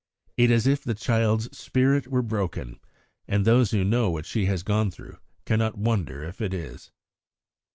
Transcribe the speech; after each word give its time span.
It 0.35 0.49
is 0.49 0.65
as 0.65 0.73
if 0.73 0.83
the 0.83 0.95
child's 0.95 1.55
spirit 1.55 2.07
were 2.07 2.23
broken, 2.23 2.79
and 3.27 3.45
those 3.45 3.69
who 3.69 3.83
know 3.83 4.09
what 4.09 4.25
she 4.25 4.45
has 4.45 4.63
gone 4.63 4.89
through 4.89 5.19
cannot 5.45 5.77
wonder 5.77 6.23
if 6.23 6.41
it 6.41 6.55
is. 6.55 6.89